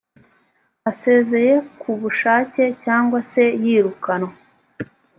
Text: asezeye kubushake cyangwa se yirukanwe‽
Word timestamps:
asezeye 0.91 1.53
kubushake 1.81 2.63
cyangwa 2.83 3.19
se 3.31 3.43
yirukanwe‽ 3.63 4.33